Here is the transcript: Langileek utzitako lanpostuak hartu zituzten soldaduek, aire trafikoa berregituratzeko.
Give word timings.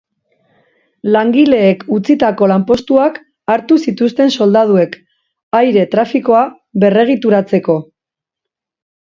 Langileek 1.15 1.83
utzitako 1.97 2.47
lanpostuak 2.51 3.19
hartu 3.57 3.77
zituzten 3.89 4.33
soldaduek, 4.39 4.97
aire 5.61 5.85
trafikoa 5.93 6.41
berregituratzeko. 6.87 7.79